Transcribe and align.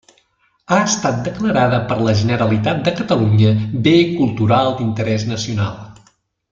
Ha 0.69 0.77
estat 0.85 1.19
declarada 1.27 1.81
per 1.91 1.97
la 2.07 2.15
Generalitat 2.23 2.81
de 2.89 2.93
Catalunya 3.03 3.53
bé 3.89 3.95
cultural 4.17 4.75
d'interès 4.81 5.31
nacional. 5.37 6.11